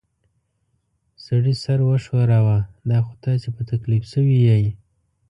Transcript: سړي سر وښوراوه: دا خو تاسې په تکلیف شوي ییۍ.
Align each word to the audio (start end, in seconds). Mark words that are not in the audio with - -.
سړي 1.25 1.53
سر 1.63 1.79
وښوراوه: 1.87 2.57
دا 2.89 2.99
خو 3.05 3.13
تاسې 3.25 3.47
په 3.55 3.61
تکلیف 3.71 4.03
شوي 4.13 4.35
ییۍ. 4.47 4.65